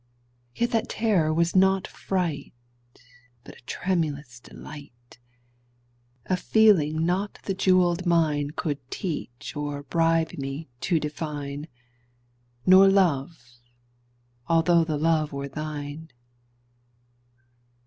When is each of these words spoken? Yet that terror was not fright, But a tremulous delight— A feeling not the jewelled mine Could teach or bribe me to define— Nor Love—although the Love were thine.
Yet 0.55 0.71
that 0.71 0.89
terror 0.89 1.31
was 1.31 1.55
not 1.55 1.85
fright, 1.85 2.55
But 3.43 3.55
a 3.55 3.61
tremulous 3.67 4.39
delight— 4.39 5.19
A 6.25 6.35
feeling 6.35 7.05
not 7.05 7.37
the 7.43 7.53
jewelled 7.53 8.07
mine 8.07 8.49
Could 8.55 8.79
teach 8.89 9.55
or 9.55 9.83
bribe 9.83 10.31
me 10.39 10.69
to 10.79 10.99
define— 10.99 11.67
Nor 12.65 12.87
Love—although 12.87 14.83
the 14.85 14.97
Love 14.97 15.33
were 15.33 15.47
thine. 15.47 16.09